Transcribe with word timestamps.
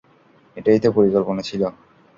এটাই 0.57 0.79
তো 0.79 0.89
পরিকল্পনা 0.97 1.41
ছিলো! 1.41 1.67